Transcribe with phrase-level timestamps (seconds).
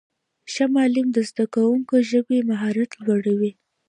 [0.51, 3.51] ښه معلم د زدهکوونکو ژبنی مهارت لوړوي.